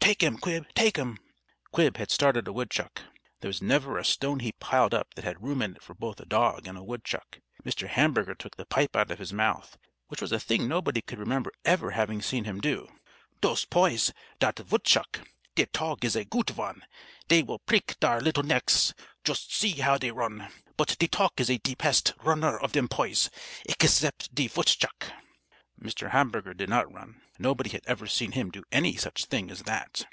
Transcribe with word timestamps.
"Take 0.00 0.22
him, 0.22 0.38
Quib! 0.38 0.64
Take 0.72 0.96
him!" 0.96 1.18
Quib 1.70 1.98
had 1.98 2.10
started 2.10 2.48
a 2.48 2.52
woodchuck. 2.52 3.02
There 3.42 3.48
was 3.50 3.60
never 3.60 3.98
a 3.98 4.06
stone 4.06 4.40
heap 4.40 4.58
piled 4.58 4.94
up 4.94 5.12
that 5.14 5.24
had 5.24 5.42
room 5.42 5.60
in 5.60 5.76
it 5.76 5.82
for 5.82 5.92
both 5.92 6.18
a 6.18 6.24
dog 6.24 6.66
and 6.66 6.78
a 6.78 6.82
woodchuck. 6.82 7.40
Mr. 7.62 7.88
Hamburger 7.88 8.34
took 8.34 8.56
the 8.56 8.64
pipe 8.64 8.96
out 8.96 9.10
of 9.10 9.18
his 9.18 9.34
mouth, 9.34 9.76
which 10.06 10.22
was 10.22 10.32
a 10.32 10.40
thing 10.40 10.66
nobody 10.66 11.02
could 11.02 11.18
remember 11.18 11.52
ever 11.66 11.90
having 11.90 12.22
seen 12.22 12.44
him 12.44 12.58
do. 12.58 12.88
"Dose 13.42 13.66
poys! 13.66 14.14
Dat 14.38 14.56
vootchuck! 14.56 15.26
De 15.54 15.66
tog 15.66 16.02
is 16.06 16.16
a 16.16 16.24
goot 16.24 16.48
von. 16.48 16.86
Dey 17.28 17.42
vill 17.42 17.58
preak 17.58 18.00
dare 18.00 18.22
little 18.22 18.42
necks. 18.44 18.94
Joost 19.24 19.54
see 19.54 19.72
how 19.72 19.98
dey 19.98 20.10
run! 20.10 20.50
But 20.78 20.96
de 20.98 21.06
tog 21.06 21.32
is 21.38 21.48
de 21.48 21.74
pest 21.74 22.14
runner 22.22 22.56
of 22.58 22.72
dem 22.72 22.88
poys, 22.88 23.28
egsept 23.68 24.34
de 24.34 24.48
vootchuck." 24.48 25.12
Mr. 25.78 26.10
Hamburger 26.10 26.54
did 26.54 26.68
not 26.68 26.92
run. 26.92 27.20
Nobody 27.38 27.70
had 27.70 27.82
ever 27.86 28.08
seen 28.08 28.32
him 28.32 28.50
do 28.50 28.64
any 28.72 28.96
such 28.96 29.26
thing 29.26 29.48
as 29.48 29.62
that. 29.62 30.04